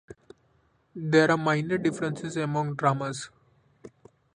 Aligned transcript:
There 0.95 1.29
are 1.29 1.37
minor 1.37 1.77
differences 1.77 2.35
among 2.35 2.73
dramas. 2.73 3.29